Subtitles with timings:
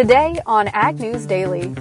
[0.00, 1.74] Today on Ag News Daily.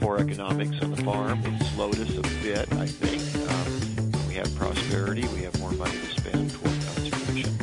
[0.00, 1.40] Poor economics on the farm.
[1.42, 3.22] It slowed us a bit, I think.
[3.50, 5.26] Um, we have prosperity.
[5.28, 7.56] We have more money to spend toward conservation.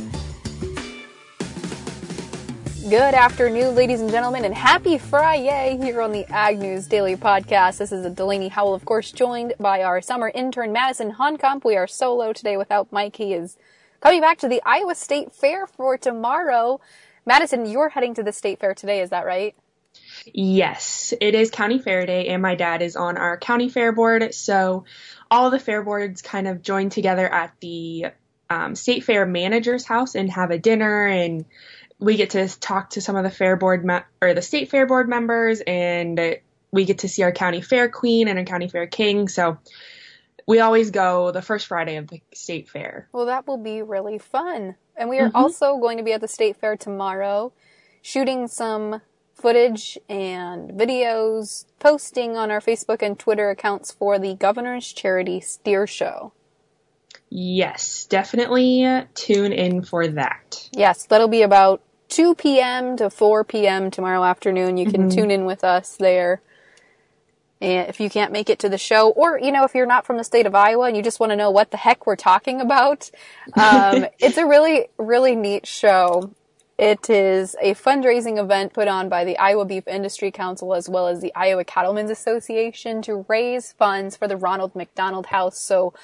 [2.90, 7.78] Good afternoon, ladies and gentlemen, and happy Friday here on the Ag News Daily Podcast.
[7.78, 11.64] This is Delaney Howell, of course, joined by our summer intern, Madison Honkamp.
[11.64, 13.14] We are solo today without Mike.
[13.14, 13.56] He is
[14.00, 16.80] coming back to the Iowa State Fair for tomorrow.
[17.24, 19.54] Madison, you're heading to the State Fair today, is that right?
[20.26, 24.34] Yes, it is County Fair Day, and my dad is on our county fair board.
[24.34, 24.84] So
[25.30, 28.06] all the fair boards kind of join together at the
[28.48, 31.44] um, state fair manager's house and have a dinner, and
[31.98, 34.86] we get to talk to some of the fair board me- or the state fair
[34.86, 36.38] board members, and
[36.70, 39.28] we get to see our county fair queen and our county fair king.
[39.28, 39.58] So
[40.46, 43.08] we always go the first Friday of the state fair.
[43.12, 44.76] Well, that will be really fun.
[44.96, 45.36] And we are mm-hmm.
[45.36, 47.52] also going to be at the state fair tomorrow,
[48.02, 49.00] shooting some
[49.34, 55.86] footage and videos, posting on our Facebook and Twitter accounts for the Governor's Charity Steer
[55.86, 56.32] Show.
[57.28, 60.68] Yes, definitely tune in for that.
[60.72, 62.96] Yes, that'll be about 2 p.m.
[62.98, 63.90] to 4 p.m.
[63.90, 64.76] tomorrow afternoon.
[64.76, 65.16] You can mm-hmm.
[65.16, 66.42] tune in with us there.
[67.62, 70.04] And if you can't make it to the show, or, you know, if you're not
[70.04, 72.16] from the state of Iowa and you just want to know what the heck we're
[72.16, 73.08] talking about,
[73.54, 76.34] um, it's a really, really neat show.
[76.76, 81.06] It is a fundraising event put on by the Iowa Beef Industry Council as well
[81.06, 85.56] as the Iowa Cattlemen's Association to raise funds for the Ronald McDonald House.
[85.56, 85.94] So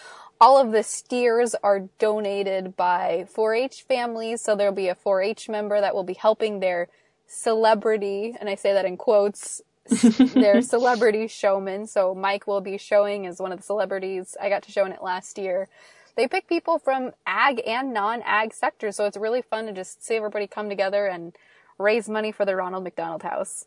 [0.41, 4.43] all of the steers are donated by 4-H families.
[4.43, 6.87] So there'll be a 4-H member that will be helping their
[7.29, 9.61] celebrity, and I say that in quotes,
[10.35, 11.87] they're celebrity showmen.
[11.87, 14.37] So Mike will be showing as one of the celebrities.
[14.41, 15.69] I got to show in it last year.
[16.17, 20.17] They pick people from ag and non-ag sectors, so it's really fun to just see
[20.17, 21.33] everybody come together and
[21.79, 23.67] raise money for the Ronald McDonald House.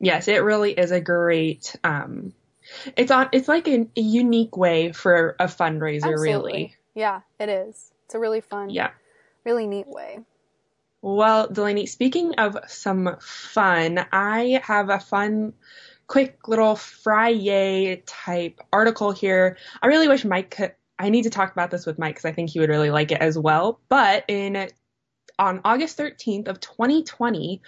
[0.00, 1.76] Yes, it really is a great.
[1.84, 2.32] Um,
[2.96, 3.28] it's on.
[3.32, 6.24] It's like a, a unique way for a fundraiser, Absolutely.
[6.24, 6.76] really.
[6.94, 7.92] Yeah, it is.
[8.06, 8.70] It's a really fun.
[8.70, 8.90] Yeah.
[9.44, 10.20] Really neat way.
[11.02, 15.52] Well, Delaney, speaking of some fun, I have a fun,
[16.06, 19.56] quick little Friday type article here.
[19.82, 22.32] I really wish Mike could, I need to talk about this with Mike because I
[22.32, 23.80] think he would really like it as well.
[23.88, 24.68] But in
[25.40, 27.60] on August 13th of 2020,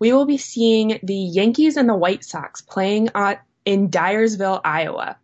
[0.00, 5.16] we will be seeing the Yankees and the White Sox playing at, in Dyersville, Iowa.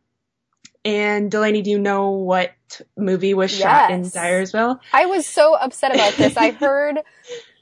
[0.87, 2.53] And Delaney, do you know what
[2.97, 3.61] movie was yes.
[3.61, 4.79] shot in Dyersville?
[4.93, 6.37] I was so upset about this.
[6.37, 6.99] I heard,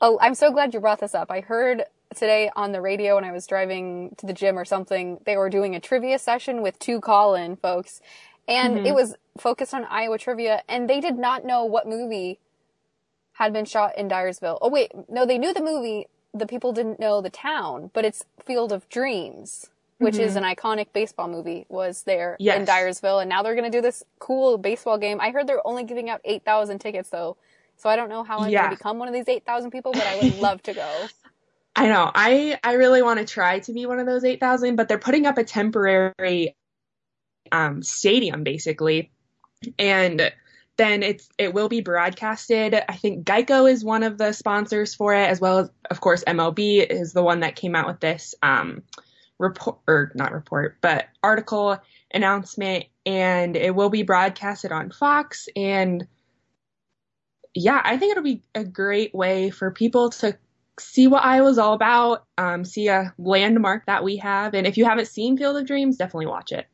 [0.03, 1.31] oh, I'm so glad you brought this up.
[1.31, 5.21] I heard today on the radio when I was driving to the gym or something,
[5.25, 8.03] they were doing a trivia session with two call-in folks.
[8.47, 8.87] And mm-hmm.
[8.87, 12.39] it was focused on Iowa trivia and they did not know what movie
[13.33, 14.59] had been shot in Dyersville.
[14.61, 16.09] Oh wait, no, they knew the movie.
[16.35, 20.25] The people didn't know the town, but it's Field of Dreams which mm-hmm.
[20.25, 22.59] is an iconic baseball movie, was there yes.
[22.59, 25.21] in Dyersville, and now they're going to do this cool baseball game.
[25.21, 27.37] I heard they're only giving out eight thousand tickets though,
[27.77, 28.63] so I don't know how I'm yeah.
[28.63, 31.07] going to become one of these eight thousand people, but I would love to go.
[31.77, 32.11] I know.
[32.15, 34.99] I I really want to try to be one of those eight thousand, but they're
[34.99, 36.57] putting up a temporary
[37.53, 39.11] um, stadium basically,
[39.79, 40.33] and
[40.77, 42.75] then it's it will be broadcasted.
[42.89, 46.25] I think Geico is one of the sponsors for it, as well as of course
[46.25, 48.35] MLB is the one that came out with this.
[48.43, 48.83] Um,
[49.45, 51.79] report or not report, but article
[52.13, 56.07] announcement and it will be broadcasted on Fox and
[57.55, 60.37] yeah, I think it'll be a great way for people to
[60.79, 64.55] see what Iowa's all about, um, see a landmark that we have.
[64.55, 66.67] And if you haven't seen Field of Dreams, definitely watch it.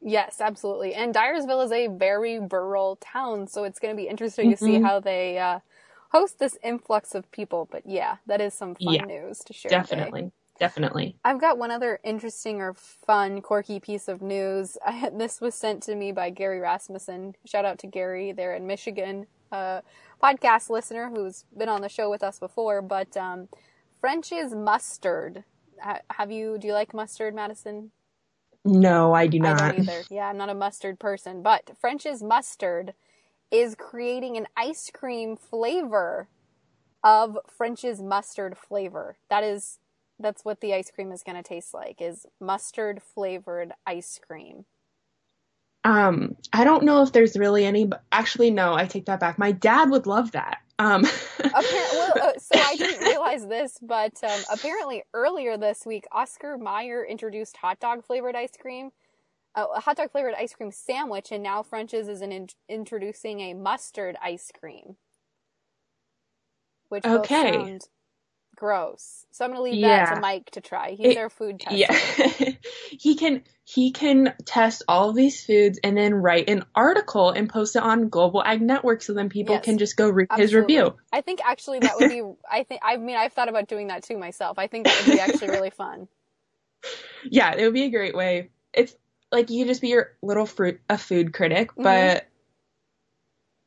[0.00, 0.94] Yes, absolutely.
[0.94, 4.52] And Dyersville is a very rural town, so it's going to be interesting mm-hmm.
[4.52, 4.84] to see mm-hmm.
[4.84, 5.60] how they uh,
[6.10, 7.68] host this influx of people.
[7.70, 9.70] But yeah, that is some fun yeah, news to share.
[9.70, 10.20] Definitely.
[10.22, 10.32] Today.
[10.58, 11.16] Definitely.
[11.24, 14.78] I've got one other interesting or fun, quirky piece of news.
[14.86, 17.34] I, this was sent to me by Gary Rasmussen.
[17.44, 19.82] Shout out to Gary there in Michigan, a
[20.22, 22.82] podcast listener who's been on the show with us before.
[22.82, 23.48] But um,
[24.00, 25.44] French's mustard.
[26.10, 26.58] have you?
[26.58, 27.90] Do you like mustard, Madison?
[28.64, 29.60] No, I do not.
[29.60, 30.02] I don't either.
[30.10, 31.42] Yeah, I'm not a mustard person.
[31.42, 32.94] But French's mustard
[33.50, 36.28] is creating an ice cream flavor
[37.02, 39.16] of French's mustard flavor.
[39.28, 39.78] That is
[40.18, 44.64] that's what the ice cream is going to taste like is mustard flavored ice cream.
[45.84, 49.38] Um, I don't know if there's really any, but actually, no, I take that back.
[49.38, 50.58] My dad would love that.
[50.78, 51.02] Um.
[51.54, 57.04] well, uh, so I didn't realize this, but um, apparently earlier this week, Oscar Mayer
[57.04, 58.90] introduced hot dog flavored ice cream,
[59.54, 63.54] uh, a hot dog flavored ice cream sandwich, and now French's is in, introducing a
[63.54, 64.96] mustard ice cream,
[66.88, 67.52] which okay.
[67.52, 67.88] sound
[68.56, 69.26] gross.
[69.32, 70.92] So I'm gonna leave that to Mike to try.
[70.92, 71.76] He's It- our food tester.
[71.76, 72.50] Yeah.
[72.90, 77.48] he can he can test all of these foods and then write an article and
[77.48, 79.64] post it on Global Ag Network so then people Yes.
[79.64, 80.96] can just go read his review.
[81.12, 82.22] I think actually that would be.
[82.50, 82.80] I think.
[82.84, 84.58] I mean, I've thought about doing that too myself.
[84.58, 86.08] I think that would be actually really fun.
[87.30, 88.50] Yeah, it would be a great way.
[88.74, 88.94] It's
[89.32, 91.82] like you just be your little fruit a food critic, Mhm.
[91.82, 92.26] but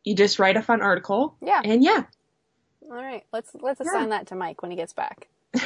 [0.04, 1.36] you just write a fun article.
[1.42, 1.62] Yeah.
[1.64, 2.04] And yeah.
[2.90, 3.24] All right.
[3.34, 3.92] Let's let's Yeah.
[3.92, 5.28] assign that to Mike when he gets back.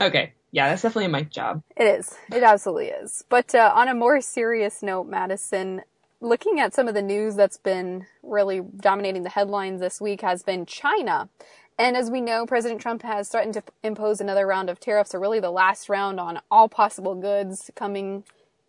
[0.00, 0.32] okay.
[0.52, 1.62] Yeah, that's definitely a Mike job.
[1.76, 2.14] It is.
[2.32, 3.24] It absolutely is.
[3.28, 5.82] But uh, on a more serious note, Madison,
[6.20, 10.42] looking at some of the news that's been really dominating the headlines this week has
[10.42, 11.28] been China.
[11.78, 15.20] And as we know, President Trump has threatened to impose another round of tariffs, or
[15.20, 18.24] really the last round on all possible goods coming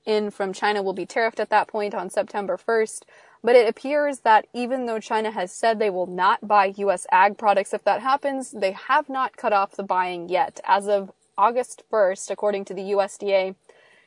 [0.06, 3.04] in from China will be tariffed at that point on September 1st.
[3.44, 7.06] But it appears that even though China has said they will not buy U.S.
[7.12, 10.62] ag products if that happens, they have not cut off the buying yet.
[10.64, 13.56] As of August 1st, according to the USDA,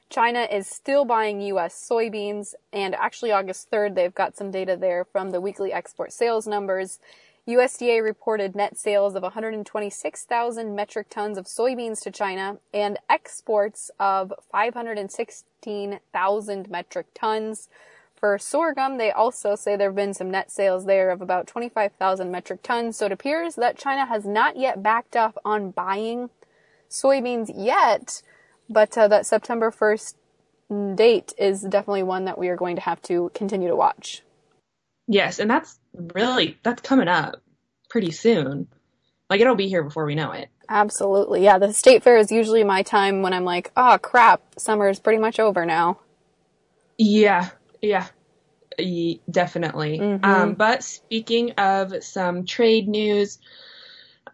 [0.08, 1.74] China is still buying U.S.
[1.74, 6.46] soybeans, and actually August 3rd, they've got some data there from the weekly export sales
[6.46, 6.98] numbers.
[7.46, 14.32] USDA reported net sales of 126,000 metric tons of soybeans to China and exports of
[14.50, 17.68] 516,000 metric tons.
[18.16, 22.30] For sorghum, they also say there have been some net sales there of about 25,000
[22.30, 22.96] metric tons.
[22.96, 26.30] So it appears that China has not yet backed off on buying
[26.88, 28.22] soybeans yet,
[28.70, 30.14] but uh, that September 1st
[30.96, 34.22] date is definitely one that we are going to have to continue to watch.
[35.06, 37.36] Yes, and that's really that's coming up
[37.90, 38.66] pretty soon.
[39.30, 40.48] Like it'll be here before we know it.
[40.68, 41.44] Absolutely.
[41.44, 44.98] Yeah, the state fair is usually my time when I'm like, oh crap, summer is
[44.98, 46.00] pretty much over now.
[46.98, 47.50] Yeah,
[47.82, 48.06] yeah,
[48.78, 49.98] Ye- definitely.
[49.98, 50.24] Mhm.
[50.24, 53.38] Um, but speaking of some trade news,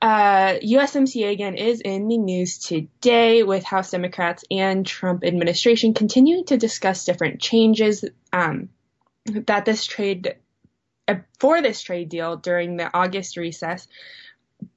[0.00, 6.44] uh, USMCA again is in the news today with House Democrats and Trump administration continuing
[6.46, 8.68] to discuss different changes um,
[9.26, 10.36] that this trade
[11.06, 13.86] uh, for this trade deal during the August recess.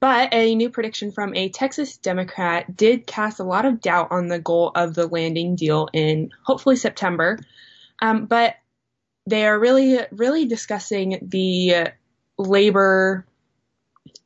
[0.00, 4.28] But a new prediction from a Texas Democrat did cast a lot of doubt on
[4.28, 7.38] the goal of the landing deal in hopefully September.
[8.00, 8.54] Um, but
[9.26, 11.92] they are really, really discussing the
[12.38, 13.26] labor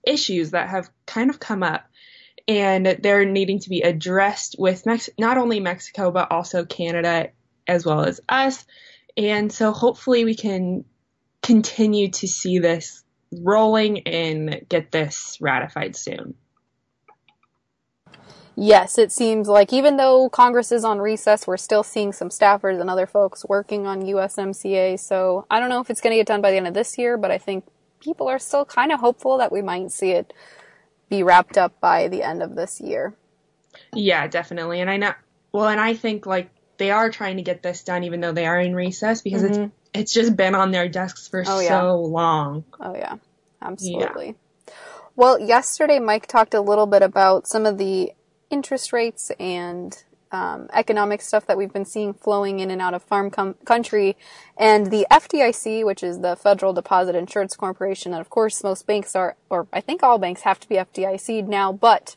[0.06, 1.86] issues that have kind of come up.
[2.48, 7.30] And they're needing to be addressed with Mex- not only Mexico, but also Canada
[7.66, 8.66] as well as us.
[9.16, 10.84] And so hopefully we can
[11.42, 16.34] continue to see this rolling and get this ratified soon.
[18.62, 22.78] Yes, it seems like even though Congress is on recess, we're still seeing some staffers
[22.78, 25.00] and other folks working on USMCA.
[25.00, 26.98] So I don't know if it's going to get done by the end of this
[26.98, 27.64] year, but I think
[28.00, 30.34] people are still kind of hopeful that we might see it
[31.08, 33.14] be wrapped up by the end of this year.
[33.94, 34.82] Yeah, definitely.
[34.82, 35.14] And I know,
[35.52, 38.44] well, and I think like they are trying to get this done even though they
[38.44, 39.48] are in recess because Mhm.
[39.48, 41.82] it's, it's just been on their desks for Oh, so yeah.
[41.82, 42.64] long.
[42.78, 43.16] Oh yeah,
[43.62, 44.34] absolutely.
[45.16, 48.12] Well, yesterday Mike talked a little bit about some of the
[48.50, 53.02] interest rates and um, economic stuff that we've been seeing flowing in and out of
[53.02, 54.16] farm com- country,
[54.56, 59.16] and the FDIC, which is the Federal Deposit Insurance Corporation, and of course most banks
[59.16, 62.16] are, or I think all banks have to be FDIC'd now, but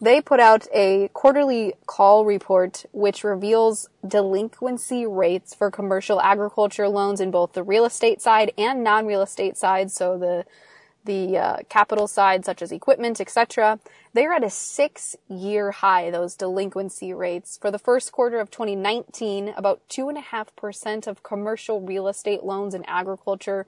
[0.00, 7.20] they put out a quarterly call report which reveals delinquency rates for commercial agriculture loans
[7.20, 9.90] in both the real estate side and non-real estate side.
[9.90, 10.44] So the
[11.04, 13.78] the uh, capital side, such as equipment, etc.
[14.12, 16.10] They're at a six-year high.
[16.10, 21.06] Those delinquency rates for the first quarter of 2019, about two and a half percent
[21.06, 23.66] of commercial real estate loans in agriculture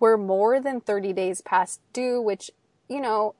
[0.00, 2.50] were more than 30 days past due, which
[2.88, 3.34] you know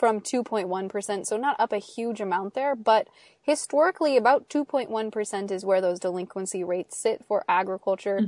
[0.00, 3.06] from 2.1%, so not up a huge amount there, but
[3.42, 8.22] historically about 2.1% is where those delinquency rates sit for agriculture.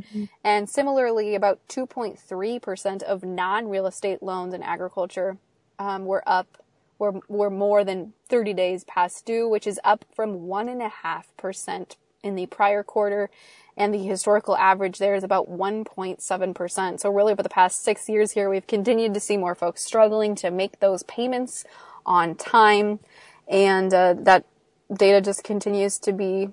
[0.45, 5.39] And similarly, about 2.3% of non-real estate loans in agriculture
[5.79, 6.63] um, were up,
[6.99, 12.45] were, were more than 30 days past due, which is up from 1.5% in the
[12.47, 13.31] prior quarter.
[13.77, 17.01] And the historical average there is about 1.7%.
[17.01, 20.35] So really over the past six years here, we've continued to see more folks struggling
[20.37, 21.65] to make those payments
[22.05, 23.01] on time.
[23.49, 24.45] And uh, that
[24.93, 26.51] data just continues to be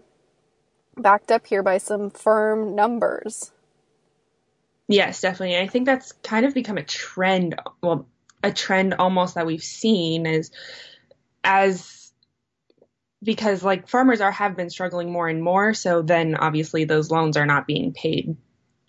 [0.97, 3.51] backed up here by some firm numbers.
[4.87, 5.57] Yes, definitely.
[5.57, 7.55] I think that's kind of become a trend.
[7.81, 8.07] Well,
[8.41, 10.51] a trend almost that we've seen is
[11.43, 11.98] as
[13.23, 15.73] because like farmers are have been struggling more and more.
[15.73, 18.37] So then obviously those loans are not being paid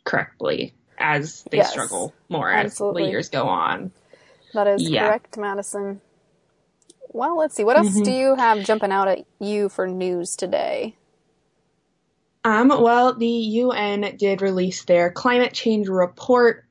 [0.05, 2.53] correctly as they Yes, struggle more absolutely.
[2.53, 3.93] as the years go on.
[4.55, 4.91] That is Yeah.
[4.91, 6.01] correct, Madison.
[7.11, 7.65] Well, let's see.
[7.65, 8.03] What else Mm-hmm.
[8.03, 10.97] do you have jumping out at you for news today?
[12.45, 16.65] Um, well, the UN did release their climate change report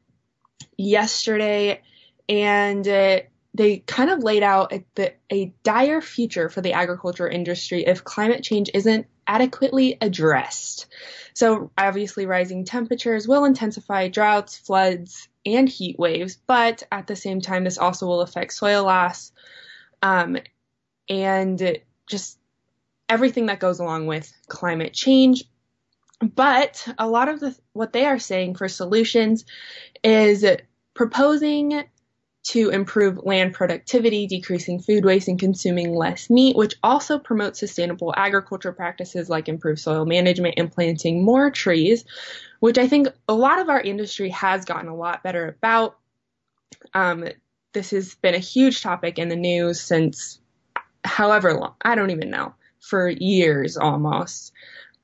[0.77, 1.81] yesterday,
[2.29, 3.21] and uh,
[3.53, 8.03] they kind of laid out a, the, a dire future for the agriculture industry if
[8.03, 10.87] climate change isn't adequately addressed.
[11.33, 17.41] So, obviously, rising temperatures will intensify droughts, floods, and heat waves, but at the same
[17.41, 19.31] time, this also will affect soil loss
[20.01, 20.37] um,
[21.07, 22.37] and just
[23.07, 25.45] everything that goes along with climate change.
[26.21, 29.45] But a lot of the, what they are saying for solutions
[30.03, 30.45] is
[30.93, 31.83] proposing
[32.41, 38.13] to improve land productivity, decreasing food waste, and consuming less meat, which also promotes sustainable
[38.15, 42.05] agriculture practices like improved soil management and planting more trees,
[42.59, 45.97] which I think a lot of our industry has gotten a lot better about.
[46.93, 47.27] Um,
[47.73, 50.39] this has been a huge topic in the news since
[51.03, 54.53] however long, I don't even know, for years almost.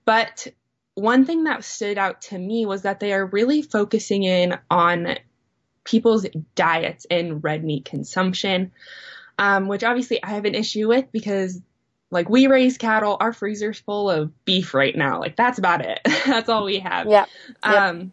[0.06, 0.48] But
[0.96, 5.18] one thing that stood out to me was that they are really focusing in on
[5.86, 6.26] people's
[6.56, 8.72] diets and red meat consumption,
[9.40, 11.62] um, which obviously I have an issue with because,
[12.12, 15.20] like, we raise cattle, our freezer's full of beef right now.
[15.20, 16.02] Like, that's about it.
[16.26, 17.08] that's all we have.
[17.08, 17.26] Yeah.
[17.64, 18.12] Um,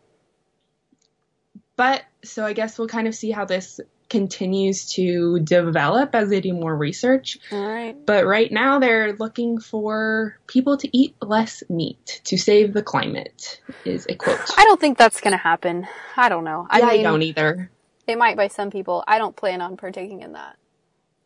[1.76, 3.80] but so I guess we'll kind of see how this
[4.12, 7.38] continues to develop as they do more research.
[7.50, 7.96] All right.
[8.06, 13.60] But right now they're looking for people to eat less meat to save the climate,
[13.84, 14.50] is a quote.
[14.56, 15.88] I don't think that's going to happen.
[16.16, 16.68] I don't know.
[16.70, 17.70] I yeah, mean, I don't either.
[18.06, 19.02] it might by some people.
[19.08, 20.56] I don't plan on partaking in that.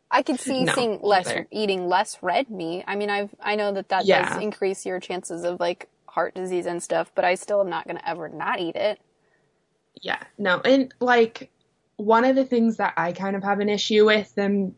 [0.09, 1.47] I could see No, seeing less either.
[1.51, 2.85] eating less red meat.
[2.87, 4.29] I mean, I've I know that that Yeah.
[4.29, 7.85] does increase your chances of like heart disease and stuff, but I still am not
[7.85, 9.01] going to ever not eat it.
[10.01, 10.59] Yeah, no.
[10.61, 11.51] And like
[11.97, 14.75] one of the things that I kind of have an issue with them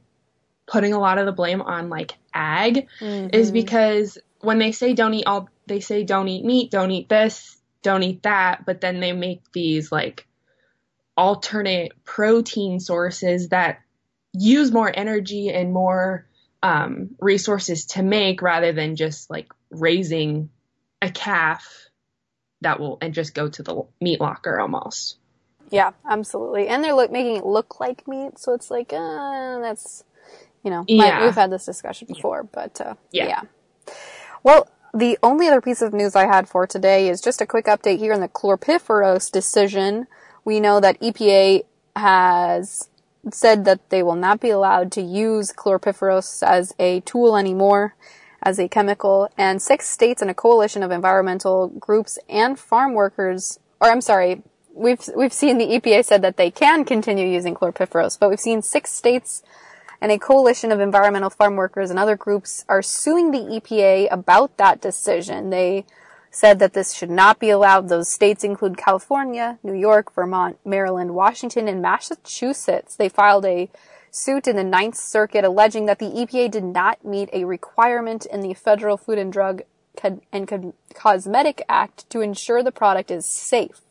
[0.65, 2.87] putting a lot of the blame on like ag
[3.33, 7.09] is because when they say don't eat all they say don't eat meat, don't eat
[7.09, 10.27] this, don't eat that, but then they make these like
[11.15, 13.79] alternate protein sources that
[14.33, 16.27] use more energy and more
[16.63, 20.49] um, resources to make rather than just like raising
[21.01, 21.87] a calf
[22.61, 25.18] that will and just go to the meat locker almost.
[25.71, 26.67] Yeah, absolutely.
[26.67, 30.03] And they're look, making it look like meat, so it's like, uh, that's,
[30.63, 31.25] you know, Yeah.
[31.25, 33.27] we've had this discussion before, but uh, Yeah.
[33.27, 33.41] yeah.
[34.43, 37.65] Well, the only other piece of news I had for today is just a quick
[37.65, 40.07] update here on the chlorpyrifos decision.
[40.45, 41.63] We know that EPA
[41.95, 42.89] has
[43.31, 47.95] said that they will not be allowed to use chlorpyrifos as a tool anymore,
[48.41, 53.59] as a chemical, and six states and a coalition of environmental groups and farm workers,
[53.81, 54.41] or I'm sorry,
[54.79, 58.61] we've we've seen the EPA said that they can continue using chlorpyrifos, but we've seen
[58.61, 59.43] six states
[60.01, 64.55] and a coalition of environmental farm workers and other groups are suing the EPA about
[64.57, 65.49] that decision.
[65.49, 65.85] They
[66.31, 67.89] said that this should not be allowed.
[67.89, 72.95] Those states include California, New York, Vermont, Maryland, Washington, and Massachusetts.
[72.95, 73.69] They filed a
[74.11, 78.41] suit in the Ninth Circuit alleging that the EPA did not meet a requirement in
[78.41, 79.63] the Federal Food and Drug
[80.31, 83.81] and Cosmetic Act to ensure the product is safe.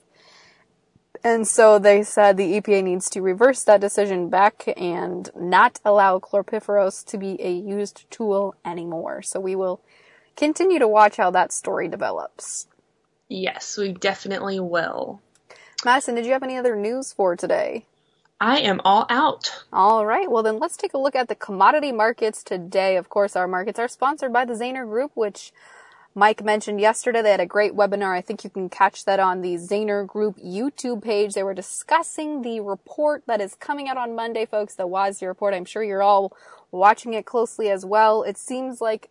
[1.25, 6.19] And so they said the EPA needs to reverse that decision back and not allow
[6.19, 9.23] chlorpyrifos to be a used tool anymore.
[9.23, 9.81] So we will
[10.37, 12.67] continue to watch how that story develops.
[13.29, 15.21] Yes, we definitely will.
[15.85, 17.85] Madison, did you have any other news for today?
[18.41, 19.65] I am all out.
[19.73, 22.97] All right, well then let's take a look at the commodity markets today.
[22.97, 25.53] Of course, our markets are sponsored by the Zaner Group, which
[26.19, 27.23] Mike mentioned yesterday.
[27.23, 28.13] They had a great webinar.
[28.13, 31.35] I think you can catch that on the Zaner Group YouTube page.
[31.35, 35.55] They were discussing the report that is coming out on Monday, folks, the WASDE report.
[35.55, 36.37] I'm sure you're all
[36.73, 38.25] watching it closely as well.
[38.25, 39.11] It seems like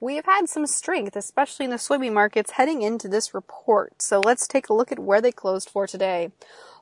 [0.00, 4.02] we have had some strength, especially in the soybean markets, heading into this report.
[4.02, 6.32] So let's take a look at where they closed for today.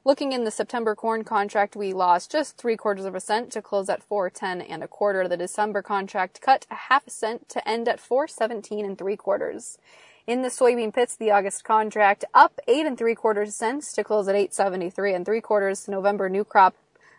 [0.06, 3.60] Looking in the September corn contract, we lost just three quarters of a cent to
[3.60, 5.26] close at 410 and a quarter.
[5.26, 9.78] The December contract cut a half a cent to end at 417 and three quarters.
[10.24, 14.28] In the soybean pits, the August contract up eight and three quarters cents to close
[14.28, 15.88] at 873 and three quarters.
[15.88, 16.76] November new crop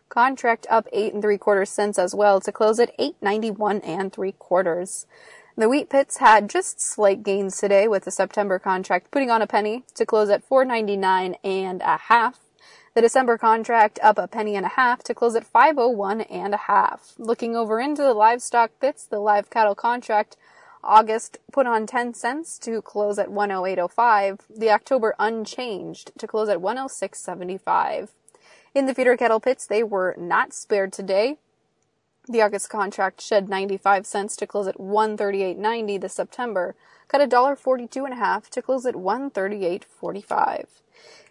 [0.08, 4.32] contract up eight and three quarters cents as well to close at 891 and three
[4.32, 5.06] quarters.
[5.58, 9.48] The wheat pits had just slight gains today with the September contract putting on a
[9.48, 12.47] penny to close at 499 and a half.
[12.98, 16.58] The December contract up a penny and a half to close at 501 and a
[16.66, 17.14] half.
[17.20, 20.36] Looking over into the livestock pits, the live cattle contract
[20.84, 24.40] August put on 10 cents to close at 108.05.
[24.50, 28.10] The October unchanged to close at 106.75.
[28.74, 31.38] In the feeder cattle pits, they were not spared today.
[32.28, 36.74] The August contract shed 95 cents to close at 138.90 this September,
[37.08, 40.66] cut a dollar 42 and a half to close at 138.45.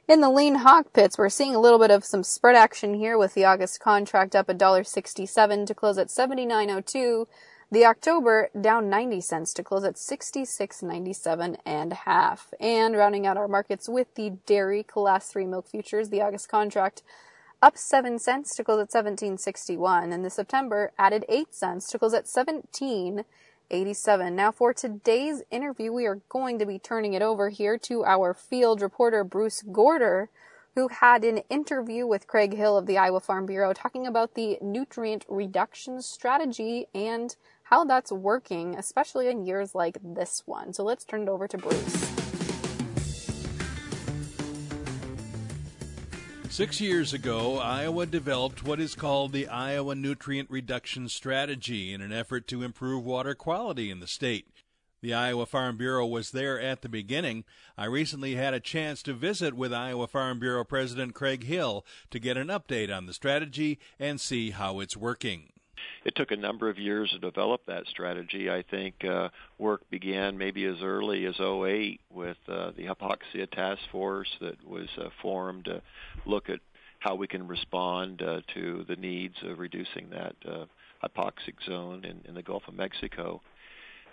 [0.09, 3.19] In the lean hog pits, we're seeing a little bit of some spread action here
[3.19, 7.27] with the August contract up a dollar 67 to close at 79.02.
[7.73, 12.55] The October down 90 cents to close at 66.97 and a half.
[12.61, 17.03] And rounding out our markets with the dairy class 3 milk futures, the August contract
[17.61, 22.15] up 7 cents to close at 17.61 and the September added 8 cents to close
[22.15, 22.27] at
[23.71, 24.33] 17.87.
[24.33, 28.35] Now for today's interview, we are going to be turning it over here to our
[28.35, 30.29] field reporter Bruce Gaarder
[30.75, 34.59] who had an interview with Craig Hill of the Iowa Farm Bureau talking about the
[34.61, 40.75] nutrient reduction strategy and how that's working, especially in years like this one.
[40.75, 42.16] So let's turn it over to Bruce.
[46.57, 52.15] Six years ago, Iowa developed what is called the Iowa Nutrient Reduction Strategy in an
[52.15, 54.47] effort to improve water quality in the state.
[55.03, 57.45] The Iowa Farm Bureau was there at the beginning.
[57.77, 62.19] I recently had a chance to visit with Iowa Farm Bureau President Craig Hill to
[62.19, 65.51] get an update on the strategy and see how it's working
[66.05, 68.51] it took a number of years to develop that strategy.
[68.51, 69.29] I think uh,
[69.59, 74.89] work began maybe as early as 08 with uh, the hypoxia task force that was
[74.99, 75.83] uh, formed to
[76.25, 76.61] look at
[77.01, 80.65] how we can respond uh, to the needs of reducing that uh,
[81.03, 83.41] hypoxic zone in, in the Gulf of Mexico.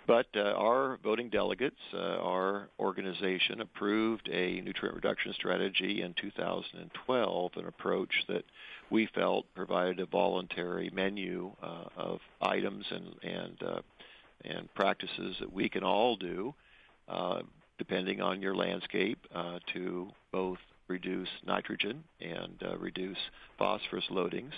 [0.06, 7.52] But uh, our voting delegates, uh, our organization, approved a nutrient reduction strategy in 2012,
[7.56, 8.44] an approach that
[8.90, 13.80] we felt provided a voluntary menu uh, of items and and uh,
[14.44, 16.52] and practices that we can all do,
[17.08, 17.40] uh,
[17.78, 23.16] depending on your landscape, uh, to both reduce nitrogen and reduce
[23.56, 24.52] phosphorus loadings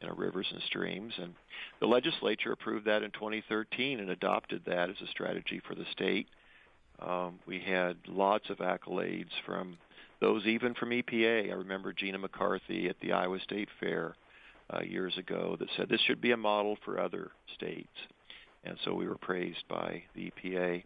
[0.00, 1.14] in our rivers and streams.
[1.18, 1.34] And
[1.80, 6.28] the legislature approved that in 2013 and adopted that as a strategy for the state.
[7.00, 9.76] Um, we had lots of accolades from
[10.20, 11.50] those even from EPA.
[11.50, 14.14] I remember Gina McCarthy at the Iowa State Fair
[14.72, 17.88] uh, years ago that said this should be a model for other states.
[18.64, 20.82] And so we were praised by the EPA.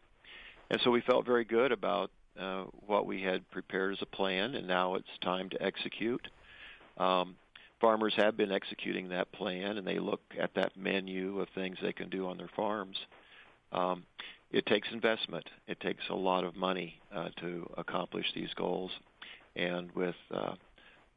[0.70, 4.54] And so we felt very good about uh, what we had prepared as a plan,
[4.54, 6.26] and now it's time to execute.
[6.98, 7.36] Um,
[7.80, 11.92] farmers have been executing that plan, and they look at that menu of things they
[11.92, 12.96] can do on their farms.
[13.72, 14.04] Um,
[14.50, 15.48] it takes investment.
[15.68, 18.90] It takes a lot of money uh, to accomplish these goals
[19.56, 20.54] and with uh,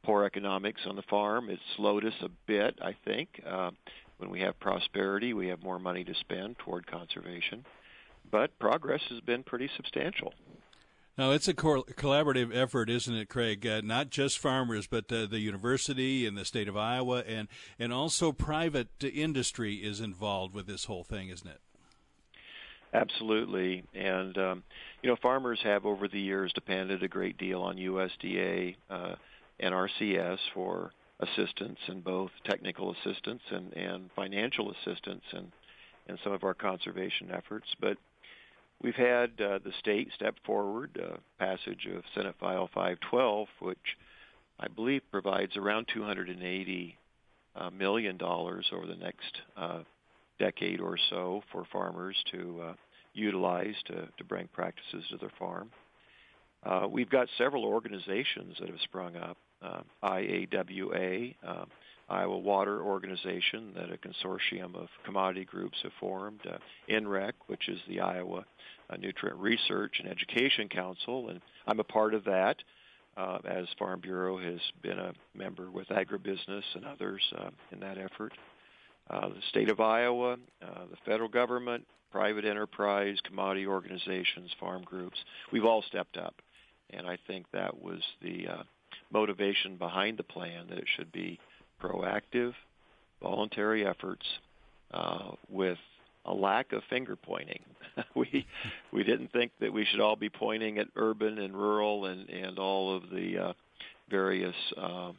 [0.02, 2.78] poor economics on the farm, it slowed us a bit.
[2.82, 3.70] I think uh,
[4.18, 7.64] when we have prosperity, we have more money to spend toward conservation,
[8.30, 10.32] but progress has been pretty substantial.
[11.16, 13.64] Now, it's a co- collaborative effort, isn't it, Craig?
[13.64, 17.46] Uh, not just farmers, but uh, the university and the state of Iowa, and,
[17.78, 21.60] and also private industry is involved with this whole thing, isn't it?
[22.92, 24.62] Absolutely, and um,
[25.02, 29.14] you know, farmers have over the years depended a great deal on USDA uh,
[29.60, 35.52] NRCS for assistance in both technical assistance and, and financial assistance in,
[36.08, 37.66] in some of our conservation efforts.
[37.80, 37.98] But
[38.82, 43.78] we've had uh, the state step forward, uh, passage of Senate File 512, which
[44.60, 46.96] I believe provides around 280
[47.56, 49.80] uh, million dollars over the next uh,
[50.38, 52.74] decade or so for farmers to uh,
[53.12, 55.70] utilize to, to bring practices to their farm.
[56.64, 59.36] Uh, we've got several organizations that have sprung up.
[59.62, 61.64] Uh, IAWA, uh,
[62.08, 66.40] Iowa Water Organization, that a consortium of commodity groups have formed.
[66.48, 68.44] Uh, NREC, which is the Iowa
[68.90, 72.56] uh, Nutrient Research and Education Council, and I'm a part of that.
[73.16, 77.96] Uh, as Farm Bureau has been a member with agribusiness and others uh, in that
[77.96, 78.32] effort
[79.10, 85.18] uh, the state of Iowa, uh, the federal government, private enterprise, commodity organizations, farm groups.
[85.52, 86.34] We've all stepped up,
[86.90, 88.62] and I think that was the uh,
[89.12, 91.38] motivation behind the plan that it should be
[91.82, 92.52] proactive,
[93.22, 94.24] voluntary efforts
[94.92, 95.78] uh, with
[96.26, 97.60] a lack of finger pointing.
[98.14, 98.46] we
[98.92, 102.58] we didn't think that we should all be pointing at urban and rural and and
[102.58, 103.52] all of the uh,
[104.10, 105.12] various uh,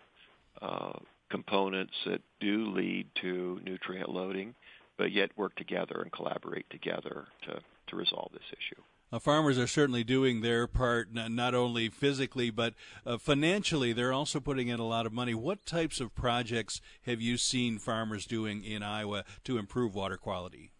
[0.61, 0.93] uh,
[1.29, 4.53] components that do lead to nutrient loading,
[4.97, 8.81] but yet work together and collaborate together to, to resolve this issue.
[9.11, 12.73] Uh, farmers are certainly doing their part, not only physically but
[13.05, 13.93] uh, financially.
[13.93, 15.33] They're also putting in a lot of money.
[15.33, 20.71] What types of projects have you seen farmers doing in Iowa to improve water quality?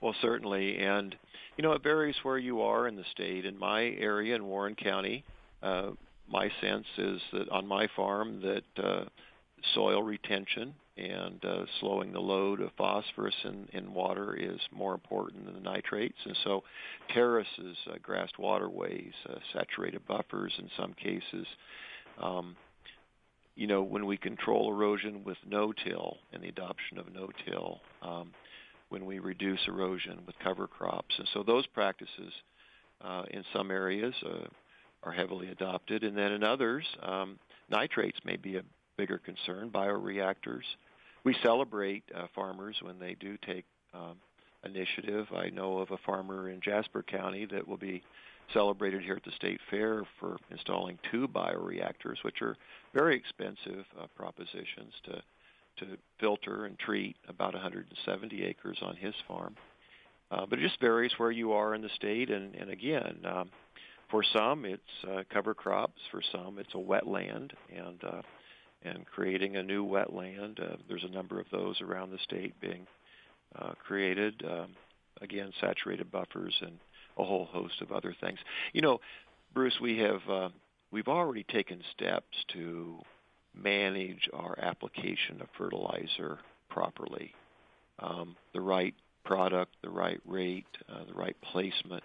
[0.00, 1.14] Well, certainly, and
[1.56, 3.46] you know it varies where you are in the state.
[3.46, 5.24] In my area in Warren County,
[5.62, 5.90] uh,
[6.28, 9.04] my sense is that on my farm that uh,
[9.74, 15.46] soil retention and uh, slowing the load of phosphorus in, in water is more important
[15.46, 16.18] than the nitrates.
[16.24, 16.64] And so
[17.12, 21.46] terraces, uh, grassed waterways, uh, saturated buffers in some cases.
[22.20, 22.56] Um,
[23.54, 28.32] you know, when we control erosion with no-till and the adoption of no-till, um,
[28.88, 31.14] when we reduce erosion with cover crops.
[31.18, 32.32] And so those practices
[33.02, 34.46] uh, in some areas uh,
[35.02, 36.04] are heavily adopted.
[36.04, 37.38] And then in others, um,
[37.70, 38.62] nitrates may be a
[38.96, 40.62] bigger concern, bioreactors.
[41.24, 44.16] We celebrate uh, farmers when they do take um,
[44.64, 45.26] initiative.
[45.34, 48.02] I know of a farmer in Jasper County that will be
[48.52, 52.56] celebrated here at the state fair for installing two bioreactors, which are
[52.92, 55.22] very expensive uh, propositions to
[55.78, 59.56] to filter and treat about 170 acres on his farm.
[60.30, 63.50] Uh, but it just varies where you are in the state, and, and again, um,
[64.10, 68.20] for some it's uh, cover crops, for some it's a wetland, and uh,
[68.84, 70.60] and creating a new wetland.
[70.60, 72.86] Uh, there's a number of those around the state being
[73.56, 74.42] uh, created.
[74.48, 74.70] Um,
[75.20, 76.78] again, saturated buffers and
[77.18, 78.38] a whole host of other things.
[78.72, 79.00] You know,
[79.54, 80.48] Bruce, we have uh,
[80.90, 82.98] we've already taken steps to
[83.54, 87.34] manage our application of fertilizer properly.
[87.98, 92.02] Um, the right product, the right rate, uh, the right placement.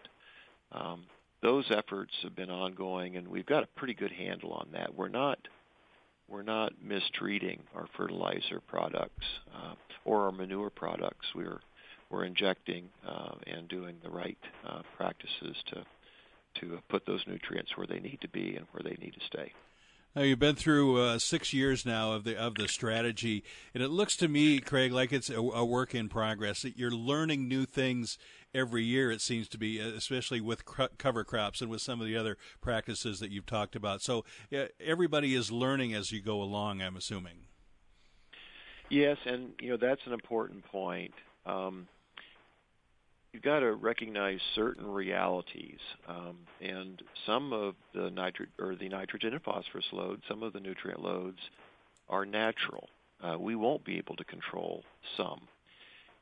[0.71, 1.05] Um,
[1.41, 4.93] those efforts have been ongoing, and we've got a pretty good handle on that.
[4.93, 5.39] We're not
[6.29, 11.27] we're not mistreating our fertilizer products uh, or our manure products.
[11.35, 11.59] We're
[12.09, 15.83] we're injecting uh, and doing the right uh, practices to
[16.61, 19.53] to put those nutrients where they need to be and where they need to stay.
[20.15, 23.89] Now, you've been through uh, six years now of the of the strategy, and it
[23.89, 26.63] looks to me, Craig, like it's a, a work in progress.
[26.63, 28.17] That you're learning new things
[28.57, 29.11] every year.
[29.11, 32.37] It seems to be, especially with cr- cover crops and with some of the other
[32.61, 34.01] practices that you've talked about.
[34.01, 34.25] So
[34.79, 36.81] everybody is learning as you go along.
[36.81, 37.45] I'm assuming.
[38.89, 41.13] Yes, and you know that's an important point.
[41.45, 41.87] Um,
[43.33, 49.33] you've got to recognize certain realities, um, and some of the nitrogen or the nitrogen
[49.33, 51.39] and phosphorus loads, some of the nutrient loads,
[52.09, 52.87] are natural.
[53.21, 54.83] Uh, we won't be able to control
[55.17, 55.41] some,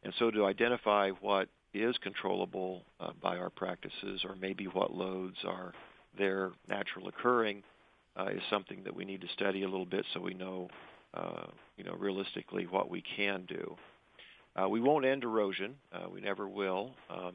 [0.03, 1.49] and so to identify what
[1.83, 5.73] is controllable uh, by our practices, or maybe what loads are
[6.17, 7.63] there natural occurring,
[8.17, 10.69] uh, is something that we need to study a little bit so we know,
[11.13, 11.45] uh,
[11.77, 13.75] you know, realistically what we can do.
[14.55, 15.75] Uh, we won't end erosion.
[15.91, 16.91] Uh, we never will.
[17.09, 17.33] Um,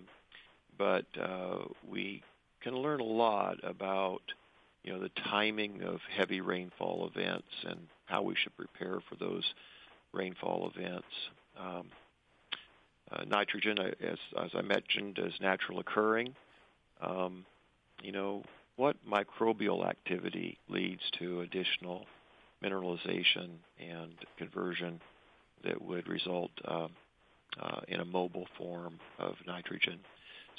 [0.78, 2.22] but uh, we
[2.62, 4.22] can learn a lot about
[4.82, 9.44] you know the timing of heavy rainfall events and how we should prepare for those
[10.12, 11.06] rainfall events.
[11.58, 11.86] Um,
[13.12, 16.34] uh, nitrogen, uh, as, as I mentioned, is natural occurring.
[17.00, 17.44] Um,
[18.02, 18.42] you know
[18.76, 22.06] what microbial activity leads to additional
[22.64, 25.00] mineralization and conversion
[25.64, 26.90] that would result um,
[27.60, 29.98] uh, in a mobile form of nitrogen.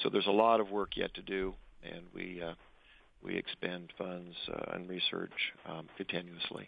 [0.03, 2.53] So there's a lot of work yet to do, and we uh,
[3.23, 5.31] we expend funds uh, and research
[5.67, 6.67] um, continuously.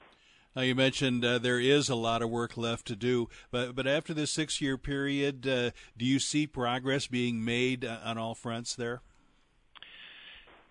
[0.56, 4.14] You mentioned uh, there is a lot of work left to do, but but after
[4.14, 8.76] this six year period, uh, do you see progress being made uh, on all fronts
[8.76, 9.02] there?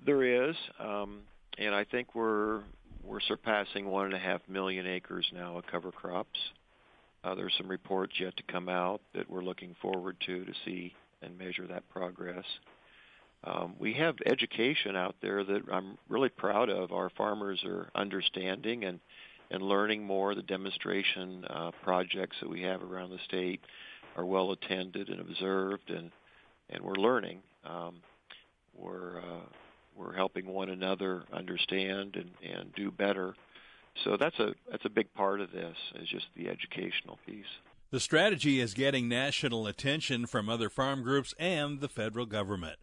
[0.04, 1.22] There is, um,
[1.58, 2.60] and I think we're
[3.02, 6.38] we're surpassing one and a half million acres now of cover crops.
[7.24, 10.94] Uh, there's some reports yet to come out that we're looking forward to to see
[11.22, 12.44] and measure that progress.
[13.44, 16.92] Um, we have education out there that I'm really proud of.
[16.92, 19.00] Our farmers are understanding and
[19.52, 20.34] and learning more.
[20.34, 23.60] The demonstration uh, projects that we have around the state
[24.16, 26.10] are well attended and observed, and
[26.70, 27.40] and we're learning.
[27.64, 27.96] Um,
[28.74, 29.46] we're uh,
[29.96, 33.34] we're helping one another understand and, and do better
[34.04, 37.44] so that's a that's a big part of this is just the educational piece.
[37.90, 42.78] The strategy is getting national attention from other farm groups and the federal government.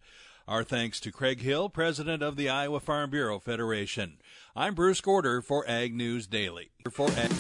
[0.50, 4.18] Our thanks to Craig Hill, president of the Iowa Farm Bureau Federation.
[4.56, 6.72] I'm Bruce Gaarder for Ag News Daily.
[6.90, 7.32] For Ag-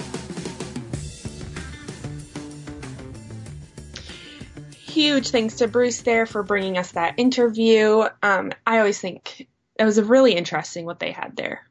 [4.75, 8.03] Huge thanks to Bruce there for bringing us that interview.
[8.21, 9.47] Um, I always think
[9.79, 11.67] it was really interesting what they had there.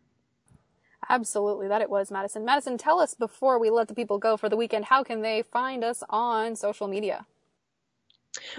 [1.09, 2.45] Absolutely, that it was, Madison.
[2.45, 5.43] Madison, tell us before we let the people go for the weekend, how can they
[5.43, 7.27] find us on social media?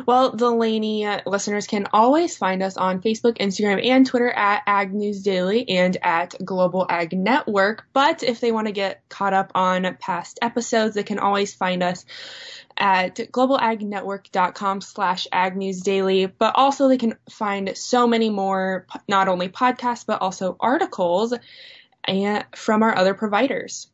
[0.05, 4.93] Well, the uh, listeners can always find us on Facebook, Instagram, and Twitter at Ag
[4.93, 7.85] News Daily and at Global Ag Network.
[7.93, 11.83] But if they want to get caught up on past episodes, they can always find
[11.83, 12.05] us
[12.77, 16.31] at globalagnetwork.com slash agnewsdaily.
[16.37, 21.33] But also they can find so many more, not only podcasts, but also articles
[22.05, 23.91] and from our other providers.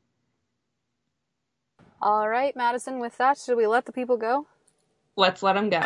[2.02, 4.46] All right, Madison, with that, should we let the people go?
[5.18, 5.82] Let's let them go.